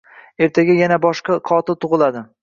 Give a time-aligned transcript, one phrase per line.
[0.45, 2.25] Ertaga yana boshqa qotil tug`iladi